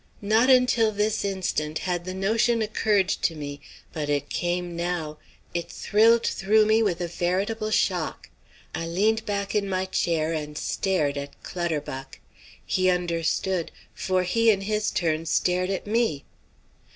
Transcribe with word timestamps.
Not 0.23 0.49
until 0.49 0.91
this 0.91 1.23
instant 1.23 1.77
had 1.85 2.05
the 2.05 2.15
notion 2.15 2.63
occurred 2.63 3.07
to 3.07 3.35
me, 3.35 3.61
but 3.93 4.09
it 4.09 4.29
came 4.31 4.75
now, 4.75 5.19
it 5.53 5.69
thrilled 5.69 6.25
through 6.25 6.65
me 6.65 6.81
with 6.81 7.01
a 7.01 7.07
veritable 7.07 7.69
shock. 7.69 8.27
I 8.73 8.87
leaned 8.87 9.27
back 9.27 9.53
in 9.53 9.69
my 9.69 9.85
chair 9.85 10.33
and 10.33 10.57
stared 10.57 11.17
at 11.19 11.43
Clutterbuck. 11.43 12.17
He 12.65 12.89
understood, 12.89 13.71
for 13.93 14.23
he 14.23 14.49
in 14.49 14.61
his 14.61 14.89
turn 14.89 15.27
stared 15.27 15.69
at 15.69 15.85
me. 15.85 16.25